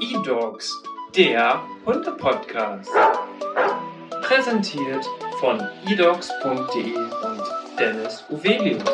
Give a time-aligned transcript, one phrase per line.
[0.00, 0.82] E-Dogs,
[1.16, 2.90] der Hunde-Podcast.
[4.22, 5.04] Präsentiert
[5.40, 7.42] von edogs.de und
[7.78, 8.84] Dennis Uvelius.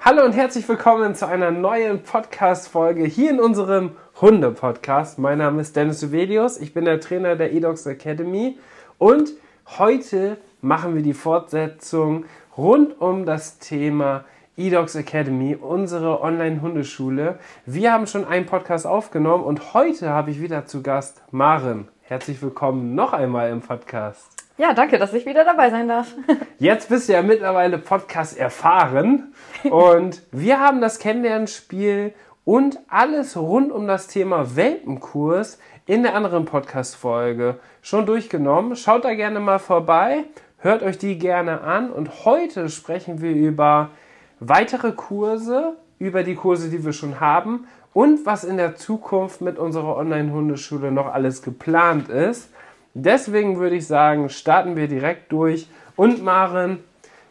[0.00, 5.18] Hallo und herzlich willkommen zu einer neuen Podcast-Folge hier in unserem Hunde-Podcast.
[5.18, 8.58] Mein Name ist Dennis Uvelius, ich bin der Trainer der eDogs Academy
[8.96, 9.28] und
[9.76, 12.24] heute machen wir die Fortsetzung
[12.56, 14.24] rund um das Thema
[14.56, 17.38] eDogs Academy, unsere Online-Hundeschule.
[17.66, 21.88] Wir haben schon einen Podcast aufgenommen und heute habe ich wieder zu Gast Maren.
[22.00, 24.30] Herzlich willkommen noch einmal im Podcast.
[24.56, 26.14] Ja, danke, dass ich wieder dabei sein darf.
[26.58, 32.14] Jetzt bist du ja mittlerweile Podcast erfahren und wir haben das Kennenlernspiel
[32.46, 38.76] und alles rund um das Thema Welpenkurs in der anderen Podcast-Folge schon durchgenommen.
[38.76, 40.24] Schaut da gerne mal vorbei,
[40.58, 43.90] hört euch die gerne an und heute sprechen wir über
[44.38, 49.58] weitere Kurse, über die Kurse, die wir schon haben und was in der Zukunft mit
[49.58, 52.50] unserer Online-Hundeschule noch alles geplant ist.
[52.94, 55.68] Deswegen würde ich sagen, starten wir direkt durch.
[55.96, 56.78] Und Maren,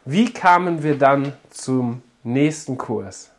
[0.03, 3.34] wie kamen wir dann zum nächsten Kurs?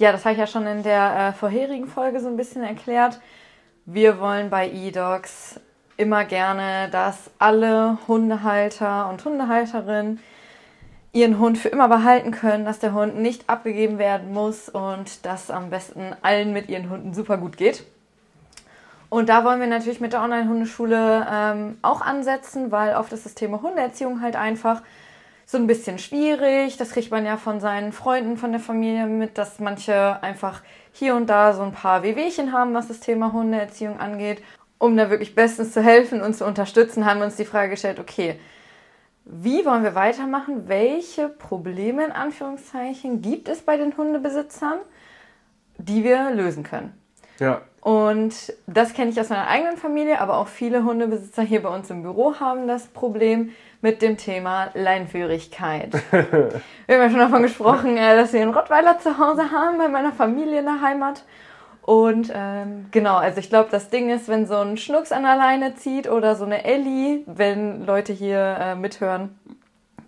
[0.00, 3.20] Ja, das habe ich ja schon in der äh, vorherigen Folge so ein bisschen erklärt.
[3.84, 5.60] Wir wollen bei eDogs
[5.98, 10.18] immer gerne, dass alle Hundehalter und Hundehalterinnen
[11.12, 15.50] ihren Hund für immer behalten können, dass der Hund nicht abgegeben werden muss und dass
[15.50, 17.84] am besten allen mit ihren Hunden super gut geht.
[19.10, 23.34] Und da wollen wir natürlich mit der Online-Hundeschule ähm, auch ansetzen, weil oft ist das
[23.34, 24.80] Thema Hundeerziehung halt einfach
[25.50, 26.76] so ein bisschen schwierig.
[26.76, 30.62] Das kriegt man ja von seinen Freunden, von der Familie mit, dass manche einfach
[30.92, 34.44] hier und da so ein paar Wehwehchen haben, was das Thema Hundeerziehung angeht.
[34.78, 37.98] Um da wirklich bestens zu helfen und zu unterstützen, haben wir uns die Frage gestellt,
[37.98, 38.38] okay,
[39.24, 40.68] wie wollen wir weitermachen?
[40.68, 44.78] Welche Probleme in Anführungszeichen gibt es bei den Hundebesitzern,
[45.78, 46.94] die wir lösen können?
[47.40, 47.62] Ja.
[47.80, 51.90] Und das kenne ich aus meiner eigenen Familie, aber auch viele Hundebesitzer hier bei uns
[51.90, 53.50] im Büro haben das Problem
[53.82, 55.92] mit dem Thema Leinführigkeit.
[56.12, 59.88] wir haben ja schon davon gesprochen, äh, dass wir einen Rottweiler zu Hause haben bei
[59.88, 61.24] meiner Familie in der Heimat.
[61.82, 65.36] Und ähm, genau, also ich glaube, das Ding ist, wenn so ein Schnucks an der
[65.36, 69.38] Leine zieht oder so eine Ellie, wenn Leute hier äh, mithören,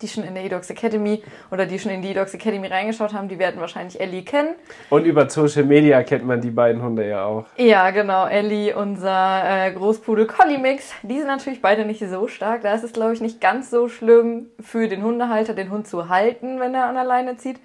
[0.02, 3.28] die schon in der eDogs Academy oder die schon in die eDogs Academy reingeschaut haben,
[3.28, 4.54] die werden wahrscheinlich Ellie kennen.
[4.90, 7.46] Und über Social Media kennt man die beiden Hunde ja auch.
[7.56, 8.26] Ja, genau.
[8.26, 10.92] Ellie, unser äh, Großpudel Collie Mix.
[11.02, 12.62] Die sind natürlich beide nicht so stark.
[12.62, 16.08] Da ist es, glaube ich, nicht ganz so schlimm für den Hundehalter, den Hund zu
[16.08, 17.60] halten, wenn er an der Leine zieht.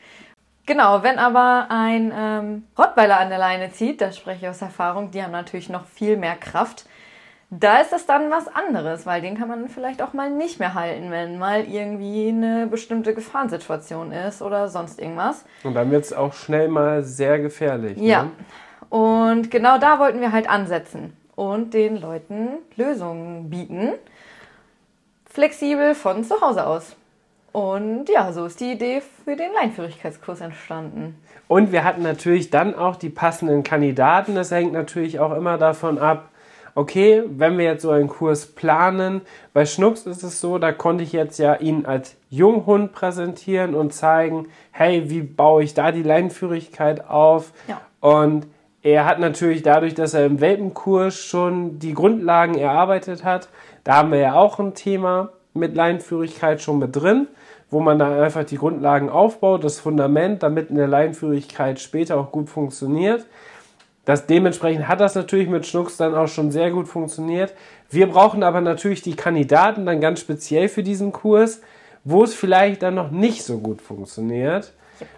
[0.67, 5.11] Genau, wenn aber ein ähm, Rottweiler an der Leine zieht, das spreche ich aus Erfahrung,
[5.11, 6.85] die haben natürlich noch viel mehr Kraft
[7.49, 10.73] da ist das dann was anderes, weil den kann man vielleicht auch mal nicht mehr
[10.73, 15.45] halten, wenn mal irgendwie eine bestimmte Gefahrensituation ist oder sonst irgendwas.
[15.63, 17.97] Und dann wird es auch schnell mal sehr gefährlich.
[17.97, 18.23] Ja.
[18.23, 18.31] Ne?
[18.89, 23.93] Und genau da wollten wir halt ansetzen und den Leuten Lösungen bieten.
[25.25, 26.95] Flexibel von zu Hause aus.
[27.53, 31.15] Und ja, so ist die Idee für den Leinführigkeitskurs entstanden.
[31.47, 34.35] Und wir hatten natürlich dann auch die passenden Kandidaten.
[34.35, 36.29] Das hängt natürlich auch immer davon ab,
[36.77, 39.21] okay, wenn wir jetzt so einen Kurs planen,
[39.51, 43.93] bei Schnucks ist es so, da konnte ich jetzt ja ihn als Junghund präsentieren und
[43.93, 47.51] zeigen, hey, wie baue ich da die Leinführigkeit auf?
[47.67, 47.81] Ja.
[47.99, 48.45] Und
[48.83, 53.49] er hat natürlich dadurch, dass er im Welpenkurs schon die Grundlagen erarbeitet hat,
[53.83, 57.27] da haben wir ja auch ein Thema mit Leinführigkeit schon mit drin,
[57.71, 62.49] wo man dann einfach die Grundlagen aufbaut, das Fundament, damit eine Leinführigkeit später auch gut
[62.49, 63.25] funktioniert.
[64.07, 67.53] Das, dementsprechend hat das natürlich mit Schnucks dann auch schon sehr gut funktioniert.
[67.89, 71.59] Wir brauchen aber natürlich die Kandidaten dann ganz speziell für diesen Kurs,
[72.05, 74.71] wo es vielleicht dann noch nicht so gut funktioniert,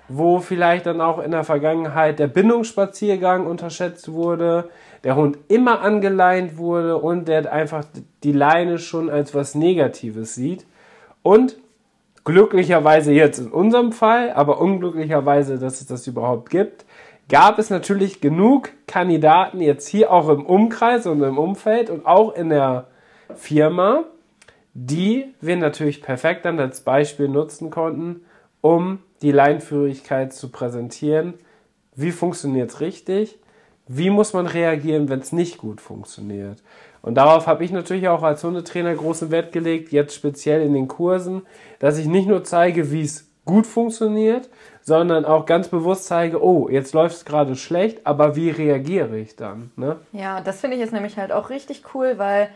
[0.07, 4.71] wo vielleicht dann auch in der Vergangenheit der Bindungsspaziergang unterschätzt wurde,
[5.03, 7.85] der Hund immer angeleint wurde und der einfach
[8.23, 10.65] die Leine schon als was Negatives sieht.
[11.21, 11.57] Und
[12.23, 16.85] glücklicherweise jetzt in unserem Fall, aber unglücklicherweise, dass es das überhaupt gibt,
[17.29, 22.33] gab es natürlich genug Kandidaten jetzt hier auch im Umkreis und im Umfeld und auch
[22.33, 22.87] in der
[23.35, 24.03] Firma,
[24.73, 28.21] die wir natürlich perfekt dann als Beispiel nutzen konnten,
[28.61, 31.35] um die Leinführigkeit zu präsentieren.
[31.95, 33.37] Wie funktioniert es richtig?
[33.87, 36.61] Wie muss man reagieren, wenn es nicht gut funktioniert?
[37.01, 40.87] Und darauf habe ich natürlich auch als Hundetrainer großen Wert gelegt, jetzt speziell in den
[40.87, 41.43] Kursen,
[41.79, 44.49] dass ich nicht nur zeige, wie es gut funktioniert,
[44.81, 49.35] sondern auch ganz bewusst zeige, oh, jetzt läuft es gerade schlecht, aber wie reagiere ich
[49.35, 49.71] dann?
[49.75, 49.97] Ne?
[50.11, 52.49] Ja, das finde ich jetzt nämlich halt auch richtig cool, weil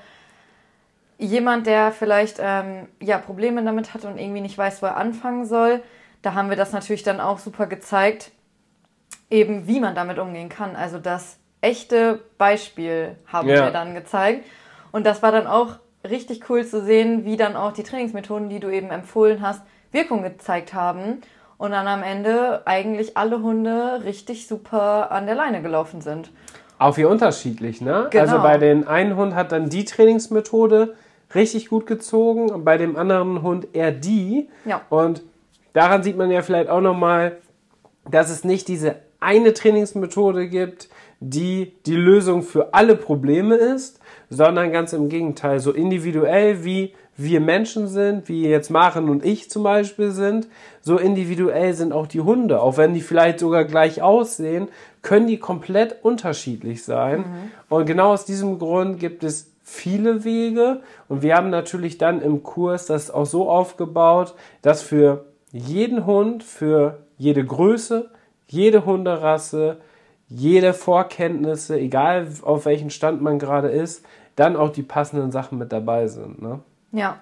[1.17, 5.45] jemand, der vielleicht ähm, ja, Probleme damit hat und irgendwie nicht weiß, wo er anfangen
[5.45, 5.81] soll,
[6.21, 8.31] da haben wir das natürlich dann auch super gezeigt,
[9.29, 10.75] eben wie man damit umgehen kann.
[10.75, 13.65] Also das echte Beispiel haben Ja.
[13.65, 14.45] wir dann gezeigt.
[14.91, 18.59] Und das war dann auch richtig cool zu sehen, wie dann auch die Trainingsmethoden, die
[18.59, 19.61] du eben empfohlen hast,
[19.93, 21.21] Wirkung gezeigt haben.
[21.57, 26.31] Und dann am Ende eigentlich alle Hunde richtig super an der Leine gelaufen sind.
[26.77, 28.07] Auch wie unterschiedlich, ne?
[28.09, 28.23] Genau.
[28.23, 30.95] Also bei den einen Hund hat dann die Trainingsmethode
[31.33, 34.49] richtig gut gezogen und bei dem anderen Hund eher die.
[34.65, 34.81] Ja.
[34.89, 35.21] Und
[35.71, 37.37] daran sieht man ja vielleicht auch nochmal,
[38.09, 44.71] dass es nicht diese eine Trainingsmethode gibt, die die Lösung für alle Probleme ist, sondern
[44.73, 49.63] ganz im Gegenteil, so individuell wie wir Menschen sind, wie jetzt Maren und ich zum
[49.63, 50.47] Beispiel sind,
[50.81, 52.61] so individuell sind auch die Hunde.
[52.61, 54.69] Auch wenn die vielleicht sogar gleich aussehen,
[55.01, 57.25] können die komplett unterschiedlich sein.
[57.69, 60.81] Und genau aus diesem Grund gibt es viele Wege.
[61.07, 66.43] Und wir haben natürlich dann im Kurs das auch so aufgebaut, dass für jeden Hund,
[66.43, 68.09] für jede Größe,
[68.47, 69.77] jede Hunderasse,
[70.27, 74.03] jede Vorkenntnisse, egal auf welchem Stand man gerade ist,
[74.35, 76.41] dann auch die passenden Sachen mit dabei sind.
[76.41, 76.59] Ne?
[76.93, 77.17] Ja.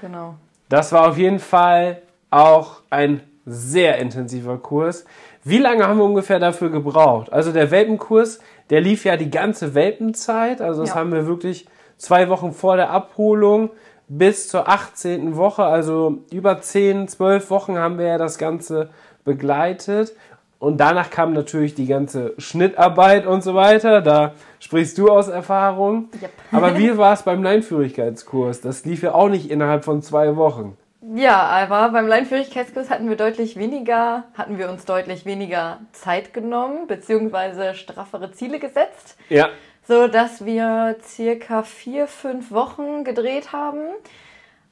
[0.00, 0.34] Genau.
[0.68, 5.04] Das war auf jeden Fall auch ein sehr intensiver Kurs.
[5.42, 7.32] Wie lange haben wir ungefähr dafür gebraucht?
[7.32, 10.60] Also der Welpenkurs, der lief ja die ganze Welpenzeit.
[10.60, 10.96] Also das Ja.
[10.96, 11.66] haben wir wirklich
[11.96, 13.70] zwei Wochen vor der Abholung
[14.08, 15.36] bis zur 18.
[15.36, 18.90] Woche, also über 10, 12 Wochen haben wir ja das Ganze
[19.24, 20.14] begleitet.
[20.60, 24.02] Und danach kam natürlich die ganze Schnittarbeit und so weiter.
[24.02, 26.10] Da sprichst du aus Erfahrung.
[26.20, 26.30] Yep.
[26.52, 28.60] Aber wie war es beim Leinführigkeitskurs?
[28.60, 30.76] Das lief ja auch nicht innerhalb von zwei Wochen.
[31.14, 36.86] Ja, aber beim Leinführigkeitskurs hatten wir deutlich weniger, hatten wir uns deutlich weniger Zeit genommen,
[36.86, 39.48] beziehungsweise straffere Ziele gesetzt, Ja.
[39.88, 43.80] so dass wir circa vier, fünf Wochen gedreht haben.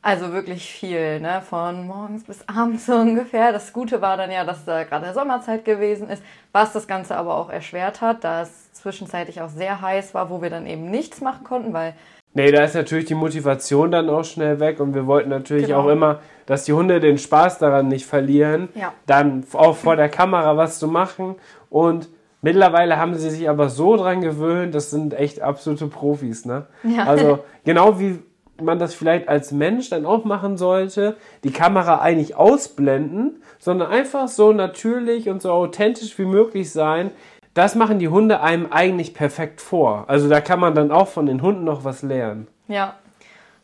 [0.00, 1.42] Also wirklich viel, ne?
[1.48, 3.52] Von morgens bis abends so ungefähr.
[3.52, 6.22] Das Gute war dann ja, dass da gerade Sommerzeit gewesen ist,
[6.52, 10.40] was das Ganze aber auch erschwert hat, da es zwischenzeitlich auch sehr heiß war, wo
[10.40, 11.94] wir dann eben nichts machen konnten, weil
[12.34, 15.80] Nee, da ist natürlich die Motivation dann auch schnell weg und wir wollten natürlich Genau.
[15.80, 18.92] auch immer, dass die Hunde den Spaß daran nicht verlieren, Ja.
[19.06, 21.34] dann auch vor der Kamera was zu machen
[21.70, 22.08] und
[22.42, 26.66] mittlerweile haben sie sich aber so dran gewöhnt, das sind echt absolute Profis, ne?
[26.84, 27.04] Ja.
[27.04, 28.20] Also genau wie
[28.60, 34.28] man das vielleicht als Mensch dann auch machen sollte, die Kamera eigentlich ausblenden, sondern einfach
[34.28, 37.10] so natürlich und so authentisch wie möglich sein.
[37.54, 40.04] Das machen die Hunde einem eigentlich perfekt vor.
[40.08, 42.46] Also da kann man dann auch von den Hunden noch was lernen.
[42.68, 42.94] Ja,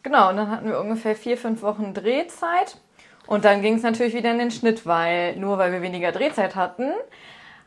[0.03, 0.31] genau.
[0.31, 2.79] Und dann hatten wir ungefähr vier, fünf Wochen Drehzeit.
[3.27, 6.57] Und dann ging es natürlich wieder in den Schnitt, weil nur weil wir weniger Drehzeit
[6.57, 6.91] hatten,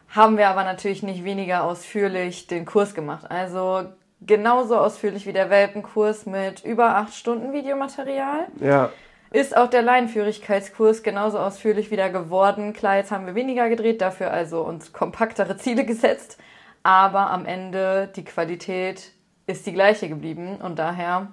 [0.09, 3.29] haben wir aber natürlich nicht weniger ausführlich den Kurs gemacht.
[3.29, 3.85] Also
[4.21, 8.47] genauso ausführlich wie der Welpenkurs mit über acht Stunden Videomaterial.
[8.59, 8.89] Ja,
[9.31, 12.73] Ist auch der Leinenführigkeitskurs genauso ausführlich wieder geworden.
[12.73, 16.37] Klar, jetzt haben wir weniger gedreht, dafür also uns kompaktere Ziele gesetzt.
[16.83, 19.11] Aber am Ende die Qualität
[19.45, 21.27] ist die gleiche geblieben und daher,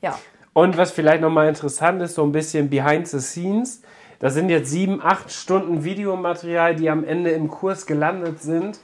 [0.00, 0.16] ja,
[0.52, 3.82] Und was vielleicht nochmal interessant ist, so ein bisschen behind the scenes.
[4.20, 8.78] Das sind jetzt sieben, acht Stunden Videomaterial, die am Ende im Kurs gelandet sind.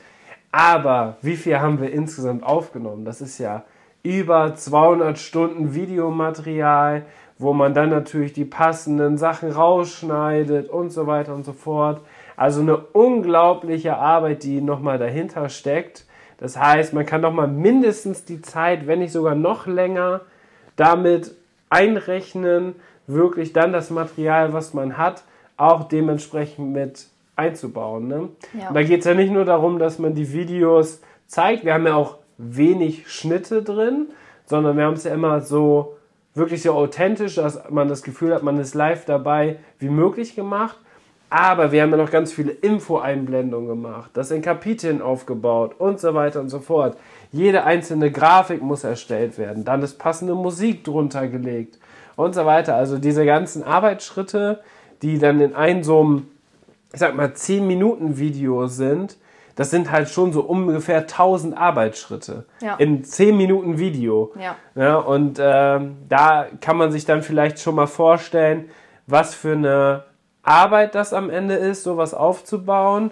[0.52, 3.04] Aber wie viel haben wir insgesamt aufgenommen?
[3.04, 3.64] Das ist ja
[4.02, 7.04] über 200 Stunden Videomaterial,
[7.38, 12.00] wo man dann natürlich die passenden Sachen rausschneidet und so weiter und so fort.
[12.36, 16.06] Also eine unglaubliche Arbeit, die nochmal dahinter steckt.
[16.38, 20.22] Das heißt, man kann nochmal mindestens die Zeit, wenn nicht sogar noch länger,
[20.76, 21.34] damit
[21.68, 22.74] einrechnen,
[23.06, 25.24] wirklich dann das Material, was man hat,
[25.56, 27.06] auch dementsprechend mit
[27.36, 28.08] einzubauen.
[28.08, 28.28] Ne?
[28.58, 28.72] Ja.
[28.72, 31.94] Da geht es ja nicht nur darum, dass man die Videos zeigt, wir haben ja
[31.94, 34.08] auch wenig Schnitte drin,
[34.46, 35.96] sondern wir haben es ja immer so
[36.34, 40.76] wirklich so authentisch, dass man das Gefühl hat, man ist live dabei, wie möglich gemacht.
[41.32, 46.12] Aber wir haben ja noch ganz viele Info-Einblendungen gemacht, das in Kapiteln aufgebaut und so
[46.12, 46.96] weiter und so fort.
[47.30, 51.78] Jede einzelne Grafik muss erstellt werden, dann ist passende Musik drunter gelegt
[52.16, 52.74] und so weiter.
[52.74, 54.60] Also diese ganzen Arbeitsschritte,
[55.02, 56.28] die dann in einem so einem,
[56.92, 59.16] ich sag mal, 10 Minuten Video sind,
[59.56, 62.76] das sind halt schon so ungefähr 1000 Arbeitsschritte Ja.
[62.76, 64.32] in 10 Minuten Video.
[64.40, 64.56] Ja.
[64.74, 68.70] Ja, und ähm, da kann man sich dann vielleicht schon mal vorstellen,
[69.06, 70.04] was für eine
[70.42, 73.10] Arbeit das am Ende ist, sowas aufzubauen.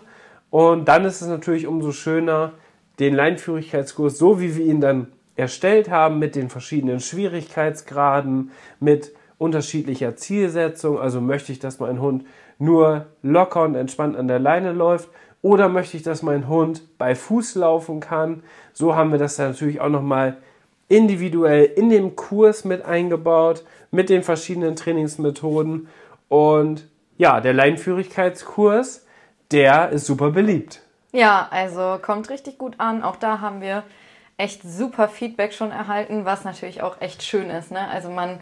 [0.50, 2.52] Und dann ist es natürlich umso schöner,
[2.98, 10.16] den Leinführigkeitskurs, so wie wir ihn dann erstellt haben, mit den verschiedenen Schwierigkeitsgraden, mit unterschiedlicher
[10.16, 10.98] Zielsetzung.
[10.98, 12.24] Also möchte ich, dass mein Hund
[12.58, 15.08] nur locker und entspannt an der Leine läuft
[15.42, 18.42] oder möchte ich, dass mein Hund bei Fuß laufen kann.
[18.72, 20.38] So haben wir das dann natürlich auch nochmal
[20.88, 25.88] individuell in dem Kurs mit eingebaut, mit den verschiedenen Trainingsmethoden.
[26.28, 29.06] Und ja, der Leinführigkeitskurs,
[29.52, 30.82] der ist super beliebt.
[31.12, 33.02] Ja, also kommt richtig gut an.
[33.02, 33.84] Auch da haben wir
[34.36, 37.70] echt super Feedback schon erhalten, was natürlich auch echt schön ist.
[37.70, 37.88] Ne?
[37.88, 38.40] Also man,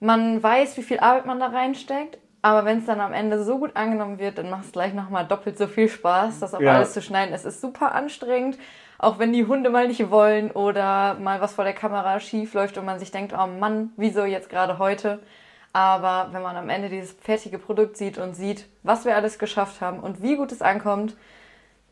[0.00, 3.58] man weiß, wie viel Arbeit man da reinsteckt, aber wenn es dann am Ende so
[3.58, 6.74] gut angenommen wird, dann macht es gleich nochmal doppelt so viel Spaß, das auf ja.
[6.74, 7.34] alles zu schneiden.
[7.34, 8.58] Es ist super anstrengend,
[8.98, 12.78] auch wenn die Hunde mal nicht wollen oder mal was vor der Kamera schief läuft
[12.78, 15.20] und man sich denkt, oh Mann, wieso jetzt gerade heute?
[15.72, 19.80] Aber wenn man am Ende dieses fertige Produkt sieht und sieht, was wir alles geschafft
[19.80, 21.16] haben und wie gut es ankommt,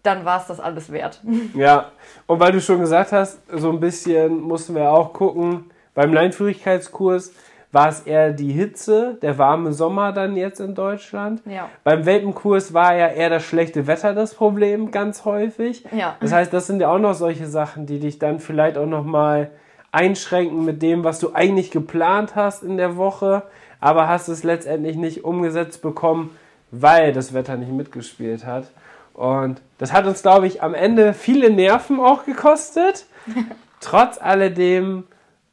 [0.02, 1.20] dann war es das alles wert.
[1.54, 1.92] Ja,
[2.26, 7.32] und weil du schon gesagt hast, so ein bisschen mussten wir auch gucken, beim Leinführigkeitskurs
[7.70, 11.42] war es eher die Hitze, der warme Sommer dann jetzt in Deutschland.
[11.44, 11.68] Ja.
[11.84, 15.84] Beim Welpenkurs war ja eher das schlechte Wetter das Problem ganz häufig.
[15.92, 16.16] Ja.
[16.20, 19.04] Das heißt, das sind ja auch noch solche Sachen, die dich dann vielleicht auch noch
[19.04, 19.50] mal
[19.92, 23.42] einschränken mit dem, was du eigentlich geplant hast in der Woche,
[23.80, 26.36] aber hast es letztendlich nicht umgesetzt bekommen,
[26.70, 28.70] weil das Wetter nicht mitgespielt hat.
[29.12, 33.06] Und das hat uns, glaube ich, am Ende viele Nerven auch gekostet.
[33.80, 35.04] Trotz alledem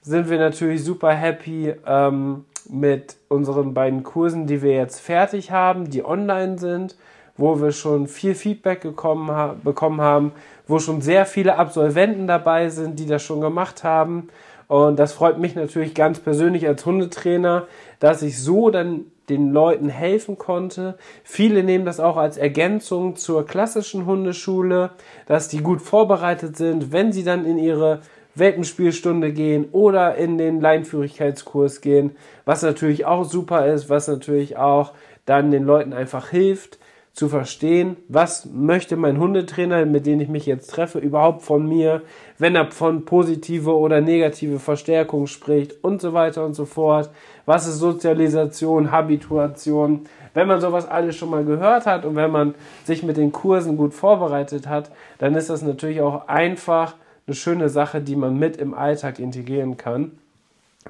[0.06, 5.90] sind wir natürlich super happy ähm, mit unseren beiden Kursen, die wir jetzt fertig haben,
[5.90, 6.96] die online sind,
[7.38, 10.32] wo wir schon viel Feedback gekommen ha bekommen haben,
[10.68, 14.30] wo schon sehr viele Absolventen dabei sind, die das schon gemacht haben.
[14.68, 17.68] Und das freut mich natürlich ganz persönlich als Hundetrainer,
[18.00, 20.98] dass ich so dann den Leuten helfen konnte.
[21.24, 24.92] Viele nehmen das auch als Ergänzung zur klassischen Hundeschule,
[25.26, 28.02] dass die gut vorbereitet sind, wenn sie dann in ihre
[28.36, 32.16] Welpenspielstunde gehen oder in den Leinführigkeitskurs gehen,
[32.46, 34.92] was natürlich auch super ist, was natürlich auch
[35.26, 36.78] dann den Leuten einfach hilft
[37.16, 42.02] zu verstehen, was möchte mein Hundetrainer, mit dem ich mich jetzt treffe, überhaupt von mir,
[42.38, 47.10] wenn er von positive oder negative Verstärkung spricht und so weiter und so fort.
[47.46, 50.02] Was ist Sozialisation, Habituation?
[50.34, 53.78] Wenn man sowas alles schon mal gehört hat und wenn man sich mit den Kursen
[53.78, 56.96] gut vorbereitet hat, dann ist das natürlich auch einfach
[57.28, 60.12] eine schöne Sache, die man mit im Alltag integrieren kann.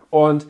[0.10, 0.48] Und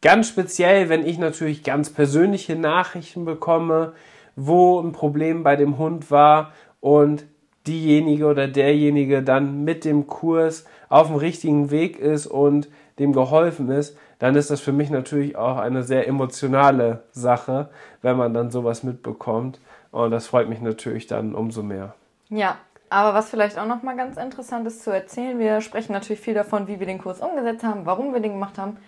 [0.00, 3.92] ganz speziell, wenn ich natürlich ganz persönliche Nachrichten bekomme,
[4.34, 7.24] wo ein Problem bei dem Hund war und
[7.66, 13.70] diejenige oder derjenige dann mit dem Kurs auf dem richtigen Weg ist und dem geholfen
[13.70, 17.68] ist, dann ist das für mich natürlich auch eine sehr emotionale Sache,
[18.02, 19.58] wenn man dann sowas mitbekommt.
[19.90, 21.94] Und das freut mich natürlich dann umso mehr.
[22.28, 22.56] Ja,
[22.88, 26.68] aber was vielleicht auch nochmal ganz interessant ist zu erzählen, wir sprechen natürlich viel davon,
[26.68, 28.78] wie wir den Kurs umgesetzt haben, warum wir den gemacht haben.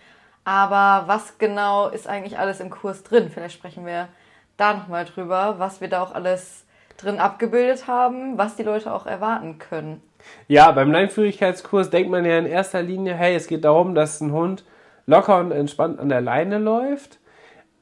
[0.45, 3.31] Aber was genau ist eigentlich alles im Kurs drin?
[3.33, 4.09] Vielleicht sprechen wir
[4.57, 6.64] da nochmal drüber, was wir da auch alles
[6.97, 10.02] drin abgebildet haben, was die Leute auch erwarten können.
[10.47, 14.33] Ja, beim Leinführigkeitskurs denkt man ja in erster Linie, hey, es geht darum, dass ein
[14.33, 14.64] Hund
[15.07, 17.19] locker und entspannt an der Leine läuft.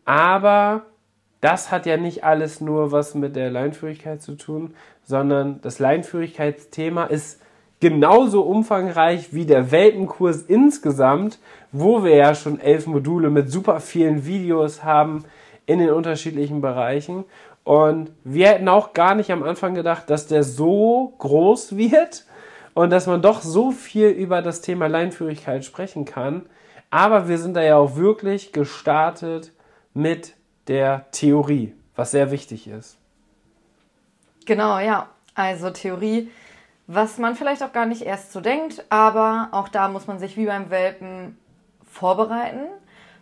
[0.04, 0.82] Aber
[1.46, 4.74] das hat ja nicht alles nur was mit der Leinführigkeit zu tun,
[5.04, 7.40] sondern das Leinführigkeitsthema ist
[7.78, 11.38] genauso umfangreich wie der Welpenkurs insgesamt,
[11.70, 15.24] wo wir ja schon elf Module mit super vielen Videos haben
[15.66, 17.24] in den unterschiedlichen Bereichen.
[17.62, 22.24] Und wir hätten auch gar nicht am Anfang gedacht, dass der so groß wird
[22.74, 26.46] und dass man doch so viel über das Thema Leinführigkeit sprechen kann.
[26.90, 29.52] Aber wir sind da ja auch wirklich gestartet
[29.94, 30.35] mit
[30.68, 32.98] der Theorie, was sehr wichtig ist.
[34.44, 35.08] Genau, ja.
[35.34, 36.30] Also Theorie,
[36.86, 40.36] was man vielleicht auch gar nicht erst so denkt, aber auch da muss man sich
[40.36, 41.36] wie beim Welpen
[41.84, 42.66] vorbereiten.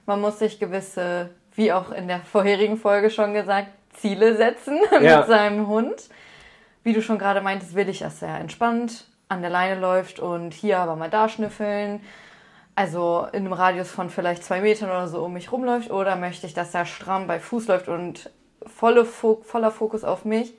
[0.07, 5.19] Man muss sich gewisse, wie auch in der vorherigen Folge schon gesagt, Ziele setzen ja.
[5.19, 6.09] mit seinem Hund.
[6.83, 10.53] Wie du schon gerade meintest, will ich, dass er entspannt an der Leine läuft und
[10.53, 12.01] hier aber mal da schnüffeln.
[12.77, 15.91] Also in einem Radius von vielleicht zwei Metern oder so um mich rumläuft.
[15.91, 18.31] Oder möchte ich, dass er stramm bei Fuß läuft und
[18.67, 20.55] volle, voller Fokus auf mich.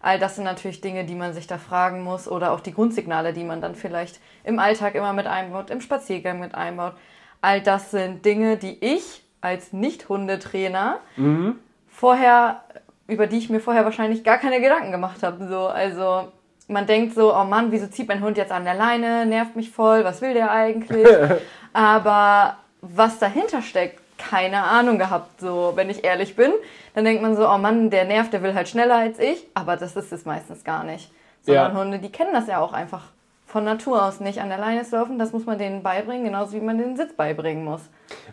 [0.00, 3.32] All das sind natürlich Dinge, die man sich da fragen muss oder auch die Grundsignale,
[3.32, 6.94] die man dann vielleicht im Alltag immer mit einbaut, im Spaziergang mit einbaut.
[7.40, 11.58] All das sind Dinge, die ich als Nicht-Hundetrainer mhm.
[11.88, 12.62] vorher,
[13.06, 15.46] über die ich mir vorher wahrscheinlich gar keine Gedanken gemacht habe.
[15.48, 16.32] So, also
[16.68, 19.70] man denkt so, oh Mann, wieso zieht mein Hund jetzt an der Leine, nervt mich
[19.70, 21.06] voll, was will der eigentlich?
[21.72, 26.52] Aber was dahinter steckt, keine Ahnung gehabt, so, wenn ich ehrlich bin.
[26.94, 29.46] Dann denkt man so, oh Mann, der nervt, der will halt schneller als ich.
[29.54, 31.10] Aber das ist es meistens gar nicht.
[31.42, 31.80] Sondern ja.
[31.80, 33.02] Hunde, die kennen das ja auch einfach
[33.46, 35.18] von Natur aus nicht an der Leine zu laufen.
[35.18, 37.80] Das muss man denen beibringen, genauso wie man den Sitz beibringen muss.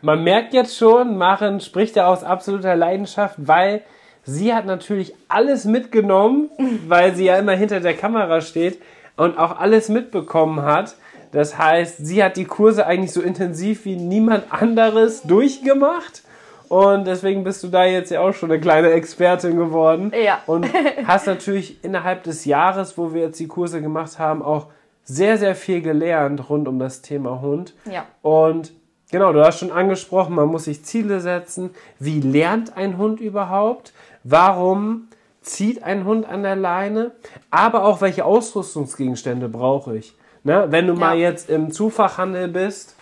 [0.02, 3.84] Man merkt jetzt schon, Maren spricht da aus absoluter Leidenschaft, weil
[4.26, 6.50] sie hat natürlich alles mitgenommen,
[6.88, 8.82] weil sie ja immer hinter der Kamera steht
[9.18, 10.96] und auch alles mitbekommen hat.
[11.32, 16.24] Das heißt, sie hat die Kurse eigentlich so intensiv wie niemand anderes durchgemacht.
[16.70, 20.12] Und deswegen bist du da jetzt ja auch schon eine kleine Expertin geworden.
[20.16, 20.40] Ja.
[20.48, 20.68] Und
[21.06, 24.68] hast natürlich innerhalb des Jahres, wo wir jetzt die Kurse gemacht haben, auch
[25.04, 27.76] sehr, sehr viel gelernt rund um das Thema Hund.
[27.90, 28.06] Ja.
[28.22, 28.74] Und
[29.12, 31.70] genau, du hast schon angesprochen, man muss sich Ziele setzen.
[32.00, 33.94] Wie lernt ein Hund überhaupt?
[34.28, 35.08] Warum
[35.42, 37.12] zieht ein Hund an der Leine?
[37.52, 40.16] Aber auch, welche Ausrüstungsgegenstände brauche ich?
[40.44, 40.66] Ne?
[40.72, 41.00] Wenn du Ja.
[41.00, 42.96] mal jetzt im Zufachhandel bist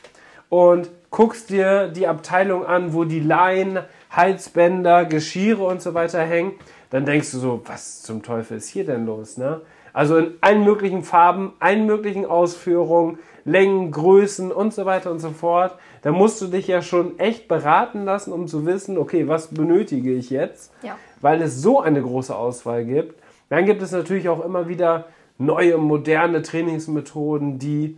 [0.50, 3.80] und guckst dir die Abteilung an, wo die Leinen,
[4.12, 6.52] Halsbänder, Geschirre und so weiter hängen,
[6.90, 9.38] dann denkst du so, was zum Teufel ist hier denn los?
[9.38, 9.62] Ne?
[9.94, 15.32] Also in allen möglichen Farben, allen möglichen Ausführungen, Längen, Größen und so weiter und so
[15.32, 15.76] fort.
[16.02, 20.14] Da musst du dich ja schon echt beraten lassen, um zu wissen, okay, was benötige
[20.14, 20.72] ich jetzt?
[20.82, 20.98] Ja.
[21.22, 23.22] Weil es so eine große Auswahl gibt.
[23.50, 25.06] Dann gibt es natürlich auch immer wieder
[25.38, 27.98] neue, moderne Trainingsmethoden, die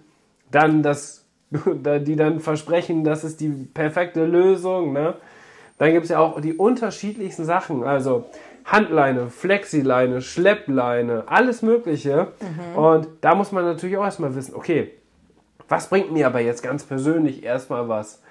[0.52, 4.94] dann das, die dann versprechen, das ist die perfekte Lösung.
[4.94, 5.16] Ne?
[5.78, 8.26] Dann gibt es ja auch die unterschiedlichsten Sachen, also
[8.66, 12.30] Handleine, Flexileine, Schleppleine, alles Mögliche.
[12.76, 14.92] Und da muss man natürlich auch erstmal wissen, okay,
[15.68, 18.22] was bringt mir aber jetzt ganz persönlich erstmal was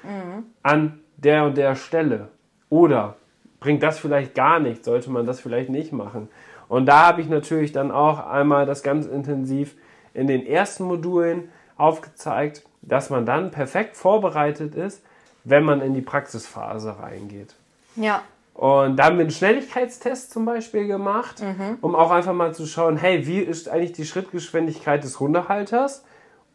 [0.63, 2.29] an der und der Stelle?
[2.71, 3.17] Oder
[3.61, 4.85] bringt das vielleicht gar nichts?
[4.85, 6.29] Sollte man das vielleicht nicht machen?
[6.69, 9.75] Und da habe ich natürlich dann auch einmal das ganz intensiv
[10.13, 15.03] in den ersten Modulen aufgezeigt, dass man dann perfekt vorbereitet ist,
[15.45, 17.55] wenn man in die Praxisphase reingeht.
[17.97, 18.23] Ja.
[18.55, 21.43] Und da haben wir einen Schnelligkeitstest zum Beispiel gemacht,
[21.81, 26.05] um auch einfach mal zu schauen, hey, wie ist eigentlich die Schrittgeschwindigkeit des Hundehalters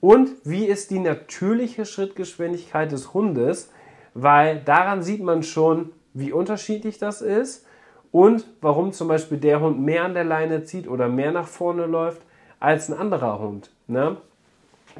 [0.01, 3.71] und wie ist die natürliche Schrittgeschwindigkeit des Hundes,
[4.13, 7.65] weil daran sieht man schon, wie unterschiedlich das ist
[8.11, 11.85] und warum zum Beispiel der Hund mehr an der Leine zieht oder mehr nach vorne
[11.85, 12.21] läuft
[12.59, 13.71] als ein anderer Hund.
[13.87, 14.17] Ne?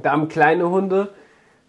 [0.01, 1.10] Da haben kleine Hunde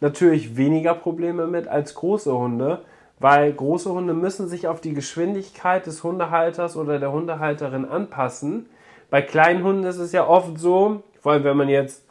[0.00, 2.82] natürlich weniger Probleme mit als große Hunde,
[3.18, 8.66] weil große Hunde müssen sich auf die Geschwindigkeit des Hundehalters oder der Hundehalterin anpassen.
[9.10, 12.04] Bei kleinen Hunden ist es ja oft so, vor allem wenn man jetzt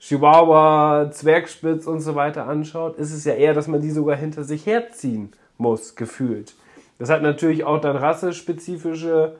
[0.00, 4.44] Chihuahua, Zwergspitz und so weiter anschaut, ist es ja eher, dass man die sogar hinter
[4.44, 6.54] sich herziehen muss, gefühlt.
[6.98, 9.36] Das hat natürlich auch dann rassespezifische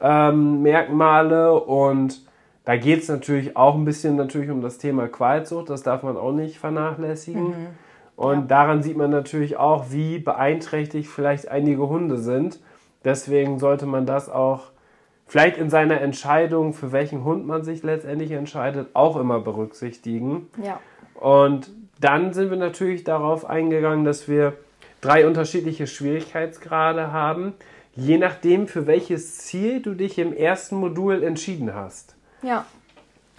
[0.00, 2.22] ähm, Merkmale und
[2.64, 6.16] da geht es natürlich auch ein bisschen natürlich um das Thema Qualzucht, das darf man
[6.16, 7.52] auch nicht vernachlässigen.
[8.14, 12.60] Und daran sieht man natürlich auch, wie beeinträchtigt vielleicht einige Hunde sind.
[13.04, 14.70] Deswegen sollte man das auch
[15.32, 20.50] vielleicht in seiner Entscheidung, für welchen Hund man sich letztendlich entscheidet, auch immer berücksichtigen.
[20.62, 20.78] Ja.
[21.14, 24.52] Und dann sind wir natürlich darauf eingegangen, dass wir
[25.00, 27.54] drei unterschiedliche Schwierigkeitsgrade haben,
[27.96, 32.14] je nachdem, für welches Ziel du dich im ersten Modul entschieden hast.
[32.42, 32.66] Ja.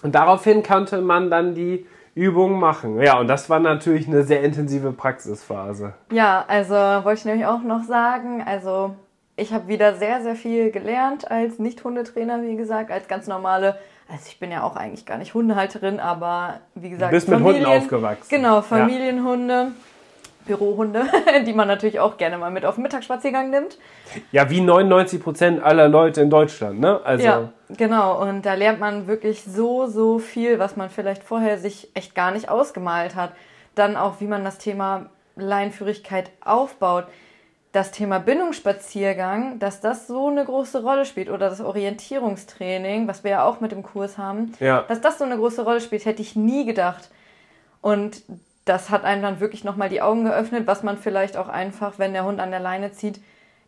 [0.02, 3.00] Und daraufhin konnte man dann die Übungen machen.
[3.02, 5.94] Ja, und das war natürlich eine sehr intensive Praxisphase.
[6.12, 8.96] Ja, also wollte ich nämlich auch noch sagen, also
[9.36, 14.24] ich habe wieder sehr, sehr viel gelernt als Nicht-Hundetrainer, wie gesagt, als ganz normale, also
[14.28, 17.66] ich bin ja auch eigentlich gar nicht Hundehalterin, aber wie gesagt, Du bist mit Hunden
[17.66, 18.28] aufgewachsen.
[18.30, 18.62] Genau, Ja.
[18.62, 19.72] Familienhunde,
[20.46, 21.06] Bürohunde,
[21.48, 23.78] die man natürlich auch gerne mal mit auf den Mittagsspaziergang nimmt.
[24.32, 27.00] Ja, wie 99 Prozent aller Leute in Deutschland, ne?
[27.04, 28.22] Also, Ja, genau.
[28.22, 32.32] Und da lernt man wirklich so, so viel, was man vielleicht vorher sich echt gar
[32.32, 33.32] nicht ausgemalt hat.
[33.74, 37.06] Dann auch, wie man das Thema Leinführigkeit aufbaut.
[37.74, 43.32] Das Thema Bindungsspaziergang, dass das so eine große Rolle spielt oder das Orientierungstraining, was wir
[43.32, 44.84] ja auch mit dem Kurs haben, Ja.
[44.84, 47.10] dass das so eine große Rolle spielt, hätte ich nie gedacht.
[47.82, 48.22] Und
[48.66, 52.14] das hat einem dann wirklich nochmal die Augen geöffnet, was man vielleicht auch einfach, wenn
[52.14, 53.20] der Hund an der Leine zieht,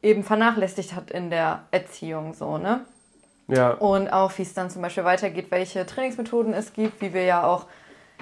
[0.01, 2.81] eben vernachlässigt hat in der Erziehung so, ne?
[3.47, 3.71] ja.
[3.71, 7.43] Und auch, wie es dann zum Beispiel weitergeht, welche Trainingsmethoden es gibt, wie wir ja
[7.43, 7.65] auch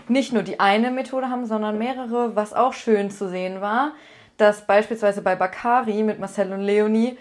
[0.07, 3.91] nicht nur die eine Methode haben, sondern mehrere, was auch schön zu sehen war,
[4.37, 7.17] dass beispielsweise bei Bakari mit Marcel und Leonie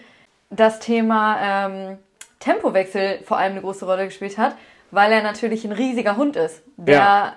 [0.49, 1.97] das Thema ähm,
[2.39, 4.55] Tempowechsel vor allem eine große Rolle gespielt hat,
[4.91, 7.35] weil er natürlich ein riesiger Hund ist, der Ja.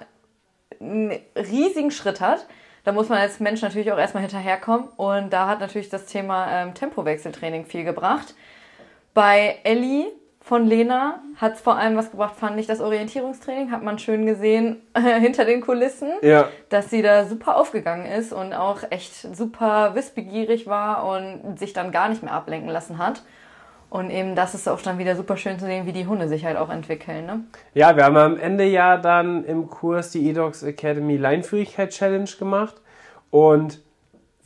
[0.80, 2.46] einen riesigen Schritt hat.
[2.84, 4.88] Da muss man als Mensch natürlich auch erstmal hinterherkommen.
[4.96, 8.34] Und da hat natürlich das Thema ähm, Tempowechseltraining viel gebracht.
[9.14, 10.06] Bei Ellie
[10.46, 13.72] von Lena hat es vor allem was gebracht, fand ich, das Orientierungstraining.
[13.72, 14.76] Hat man schön gesehen
[15.18, 16.46] hinter den Kulissen, Ja.
[16.68, 21.90] dass sie da super aufgegangen ist und auch echt super wissbegierig war und sich dann
[21.90, 23.22] gar nicht mehr ablenken lassen hat.
[23.90, 26.44] Und eben das ist auch dann wieder super schön zu sehen, wie die Hunde sich
[26.44, 27.26] halt auch entwickeln.
[27.26, 27.40] Ne?
[27.74, 32.76] Ja, wir haben am Ende ja dann im Kurs die eDogs Academy Leinführigkeit Challenge gemacht.
[33.32, 33.80] Und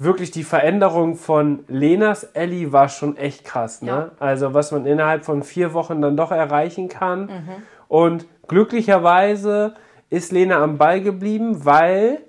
[0.01, 3.83] wirklich die Veränderung von Lenas Ellie war schon echt krass.
[3.83, 3.91] Ne?
[3.91, 4.11] Ja.
[4.19, 7.29] Also was man innerhalb von vier Wochen dann doch erreichen kann.
[7.87, 9.75] Und glücklicherweise
[10.09, 12.21] ist Lena am Ball geblieben, weil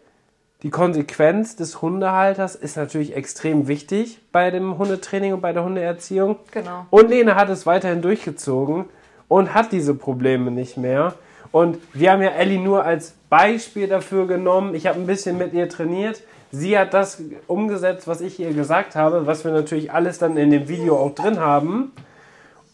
[0.64, 6.36] die Konsequenz des Hundehalters ist natürlich extrem wichtig bei dem Hundetraining und bei der Hundeerziehung.
[6.52, 6.86] Genau.
[6.90, 8.86] Und Lena hat es weiterhin durchgezogen
[9.30, 11.16] und hat diese Probleme nicht mehr.
[11.52, 14.74] Und wir haben ja Ellie nur als Beispiel dafür genommen.
[14.74, 16.22] Ich habe ein bisschen mit ihr trainiert.
[16.52, 20.52] Sie hat das umgesetzt, was ich ihr gesagt habe, was wir natürlich alles dann in
[20.52, 21.92] dem Video auch drin haben.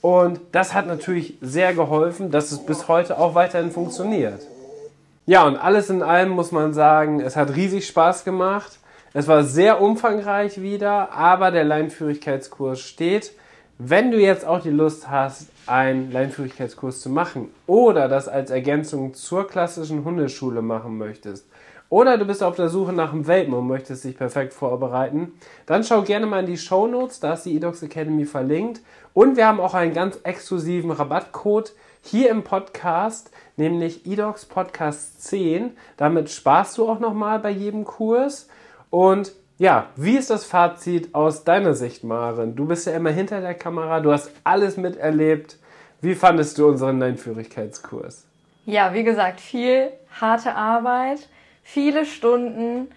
[0.02, 4.42] Und das hat natürlich sehr geholfen, dass es bis heute auch weiterhin funktioniert.
[5.26, 8.80] Ja, und alles in allem muss man sagen, es hat riesig Spaß gemacht.
[9.14, 13.34] Es war sehr umfangreich wieder, aber der Leinführigkeitskurs steht.
[13.78, 19.14] Wenn du jetzt auch die Lust hast, einen Leinführigkeitskurs zu machen oder das als Ergänzung
[19.14, 21.48] zur klassischen Hundeschule machen möchtest,
[21.90, 25.32] oder du bist auf der Suche nach einem Welpen und möchtest dich perfekt vorbereiten,
[25.66, 28.82] dann schau gerne mal in die Show Notes, da ist die eDogs Academy verlinkt.
[29.14, 35.78] Und wir haben auch einen ganz exklusiven Rabattcode hier im Podcast, nämlich eDogs Podcast 10.
[35.96, 38.50] Damit sparst du auch nochmal bei jedem Kurs.
[38.90, 42.56] Und ja, wie ist das Fazit aus deiner Sicht, Maren?
[42.56, 45.58] Du bist ja immer hinter der Kamera, du hast alles miterlebt.
[46.00, 48.28] Wie fandest du unseren Leinführigkeitskurs?
[48.66, 49.90] Ja, wie gesagt, viel
[50.22, 51.28] harte Arbeit,
[51.64, 52.88] viele Stunden,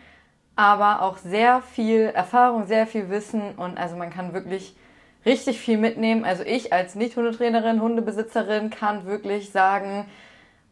[0.54, 4.76] aber auch sehr viel Erfahrung, sehr viel Wissen und also man kann wirklich
[5.24, 6.24] richtig viel mitnehmen.
[6.24, 10.06] Also ich als Nicht-Hundetrainerin, Hundebesitzerin kann wirklich sagen,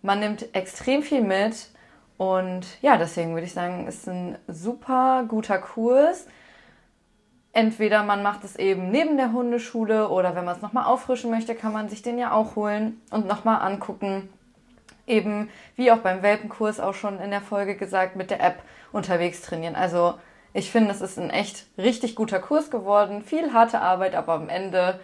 [0.02, 1.68] man nimmt extrem viel mit
[2.18, 6.26] und ja, deswegen würde ich sagen, ist ein super guter Kurs.
[7.52, 11.54] Entweder man macht es eben neben der Hundeschule oder wenn man es nochmal auffrischen möchte,
[11.54, 14.28] kann man sich den ja auch holen und nochmal angucken.
[15.06, 19.40] Eben, wie auch beim Welpenkurs auch schon in der Folge gesagt, mit der App unterwegs
[19.40, 19.76] trainieren.
[19.76, 20.14] Also
[20.52, 23.22] ich finde, es ist ein echt richtig guter Kurs geworden.
[23.22, 24.98] Viel harte Arbeit, aber am Ende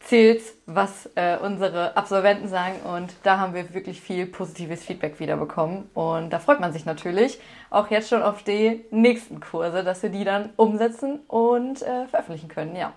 [0.00, 2.76] zählt, was äh, unsere Absolventen sagen.
[2.84, 5.90] Und da haben wir wirklich viel positives Feedback wieder bekommen.
[5.94, 10.10] Und da freut man sich natürlich auch jetzt schon auf die nächsten Kurse, dass wir
[10.10, 12.76] die dann umsetzen und äh, veröffentlichen können.
[12.76, 12.92] Ja.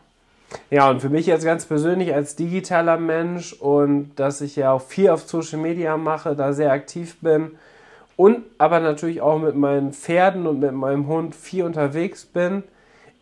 [0.71, 4.81] Ja, und für mich jetzt ganz persönlich als digitaler Mensch und dass ich ja auch
[4.81, 7.51] viel auf Social Media mache, da sehr aktiv bin
[8.15, 12.63] und aber natürlich auch mit meinen Pferden und mit meinem Hund viel unterwegs bin,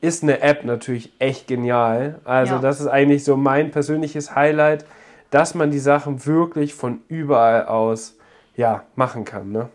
[0.02, 2.20] ist eine App natürlich echt genial.
[2.24, 2.62] Also Ja.
[2.62, 4.86] das ist eigentlich so mein persönliches Highlight,
[5.32, 8.16] dass man die Sachen wirklich von überall aus
[8.56, 9.70] ja, machen kann, ne?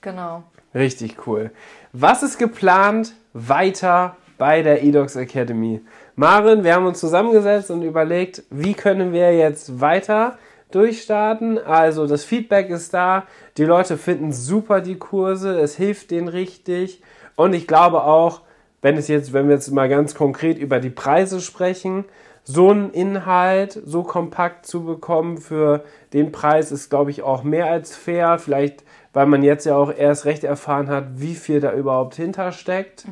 [0.00, 0.42] Genau.
[0.74, 1.50] Richtig cool.
[1.92, 5.80] Was ist geplant weiter bei der eDogs Academy?
[6.14, 10.36] Maren, wir haben uns zusammengesetzt und überlegt, wie können wir jetzt weiter
[10.70, 11.58] durchstarten.
[11.58, 13.24] Also das Feedback ist da,
[13.56, 17.02] die Leute finden super die Kurse, es hilft denen richtig
[17.36, 18.42] und ich glaube auch,
[18.82, 22.04] wenn es jetzt, wenn wir jetzt mal ganz konkret über die Preise sprechen,
[22.44, 27.66] so einen Inhalt so kompakt zu bekommen für den Preis ist, glaube ich, auch mehr
[27.66, 28.38] als fair.
[28.38, 33.04] Vielleicht, weil man jetzt ja auch erst recht erfahren hat, wie viel da überhaupt hintersteckt.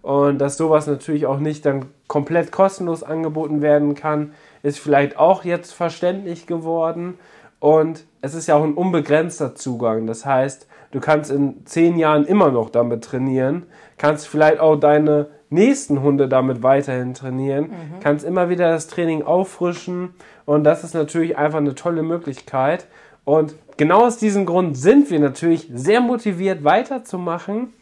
[0.00, 4.32] Und dass sowas natürlich auch nicht dann komplett kostenlos angeboten werden kann,
[4.62, 7.18] ist vielleicht auch jetzt verständlich geworden.
[7.58, 10.06] Und es ist ja auch ein unbegrenzter Zugang.
[10.06, 13.66] Das heißt, du kannst in zehn Jahren immer noch damit trainieren,
[13.98, 20.14] kannst vielleicht auch deine nächsten Hunde damit weiterhin trainieren, kannst immer wieder das Training auffrischen
[20.46, 22.86] und das ist natürlich einfach eine tolle Möglichkeit.
[23.24, 27.72] Und genau aus diesem Grund sind wir natürlich sehr motiviert weiterzumachen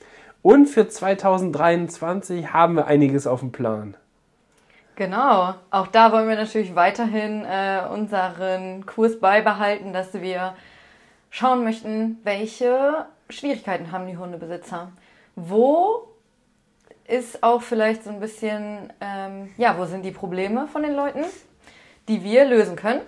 [0.40, 3.94] und für 2023 haben wir einiges auf dem Plan.
[4.96, 5.54] Genau.
[5.70, 10.54] Auch da wollen wir natürlich weiterhin äh, unseren Kurs beibehalten, dass wir
[11.32, 14.92] schauen möchten, welche Schwierigkeiten haben die Hundebesitzer.
[15.34, 16.08] Wo
[17.08, 21.24] ist auch vielleicht so ein bisschen, ähm, ja, wo sind die Probleme von den Leuten,
[22.06, 23.00] die wir lösen können.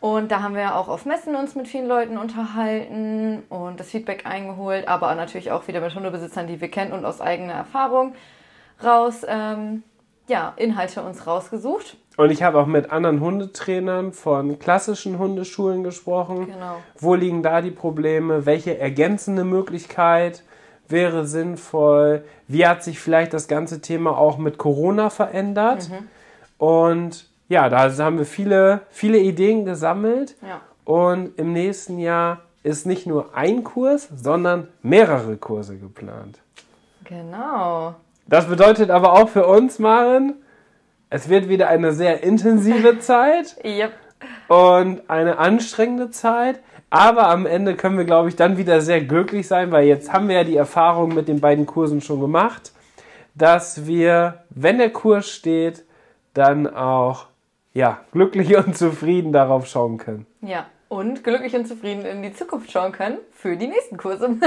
[0.00, 4.24] Und da haben wir auch auf Messen uns mit vielen Leuten unterhalten und das Feedback
[4.24, 8.14] eingeholt, aber natürlich auch wieder mit Hundebesitzern, die wir kennen und aus eigener Erfahrung
[8.82, 9.82] raus, ähm,
[10.30, 11.96] ja, Inhalte uns rausgesucht.
[12.16, 16.46] Und ich habe auch mit anderen Hundetrainern von klassischen Hundeschulen gesprochen.
[16.46, 16.76] Genau.
[16.98, 18.46] Wo liegen da die Probleme?
[18.46, 20.44] Welche ergänzende Möglichkeit
[20.88, 22.24] wäre sinnvoll?
[22.46, 25.90] Wie hat sich vielleicht das ganze Thema auch mit Corona verändert?
[26.58, 30.36] Und ja, da haben wir viele, viele Ideen gesammelt.
[30.46, 30.60] Ja.
[30.84, 36.38] Und im nächsten Jahr ist nicht nur ein Kurs, sondern mehrere Kurse geplant.
[37.04, 37.94] Genau.
[38.30, 40.34] Das bedeutet aber auch für uns, Maren,
[41.12, 43.92] Es wird wieder eine sehr intensive Zeit Yep.
[44.46, 46.60] und eine anstrengende Zeit.
[46.90, 50.28] Aber am Ende können wir, glaube ich, dann wieder sehr glücklich sein, weil jetzt haben
[50.28, 52.72] wir ja die Erfahrung mit den beiden Kursen schon gemacht,
[53.34, 55.84] dass wir, wenn der Kurs steht,
[56.32, 57.26] dann auch
[57.74, 60.26] ja, glücklich und zufrieden darauf schauen können.
[60.40, 60.66] Ja.
[60.88, 64.30] Und glücklich und zufrieden in die Zukunft schauen können für die nächsten Kurse.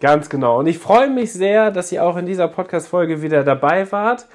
[0.00, 0.58] Ganz genau.
[0.58, 4.26] Und ich freue mich sehr, dass ihr auch in dieser Podcast-Folge wieder dabei wart.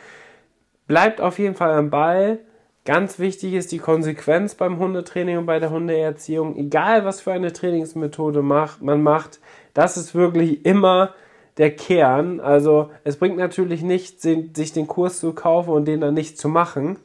[0.88, 2.40] Bleibt auf jeden Fall am Ball.
[2.86, 6.56] Ganz wichtig ist die Konsequenz beim Hundetraining und bei der Hundeerziehung.
[6.56, 9.40] Egal, was für eine Trainingsmethode man macht,
[9.74, 11.14] das ist wirklich immer
[11.58, 12.40] der Kern.
[12.40, 16.48] Also es bringt natürlich nichts, sich den Kurs zu kaufen und den dann nicht zu
[16.48, 16.98] machen.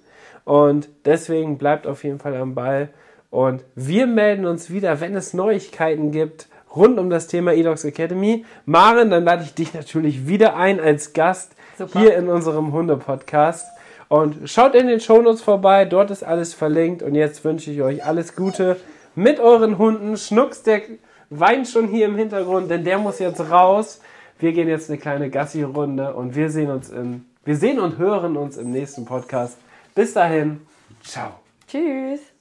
[0.44, 2.90] Und deswegen bleibt auf jeden Fall am Ball.
[3.30, 8.44] Und wir melden uns wieder, wenn es Neuigkeiten gibt rund um das Thema eDogs Academy.
[8.66, 11.98] Maren, dann lade ich dich natürlich wieder ein als Gast Super.
[11.98, 13.66] hier in unserem Hunde-Podcast.
[14.08, 17.02] Und schaut in den Shownotes vorbei, dort ist alles verlinkt.
[17.02, 18.76] Und jetzt wünsche ich euch alles Gute
[19.14, 20.16] mit euren Hunden.
[20.16, 20.82] Schnucks, der
[21.30, 24.00] weint schon hier im Hintergrund, denn der muss jetzt raus.
[24.38, 28.36] Wir gehen jetzt eine kleine Gassi-Runde und wir sehen uns in, wir sehen und hören
[28.36, 29.58] uns im nächsten Podcast.
[29.94, 30.60] Bis dahin,
[31.02, 31.30] ciao.
[31.68, 32.33] Tschüss.